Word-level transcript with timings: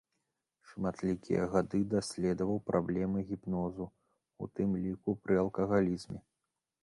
Шматлікія 0.69 1.43
гады 1.55 1.81
даследаваў 1.93 2.57
праблемы 2.71 3.19
гіпнозу, 3.31 3.85
у 4.45 4.49
тым 4.55 4.69
ліку 4.87 5.09
пры 5.27 5.35
алкагалізме. 5.45 6.19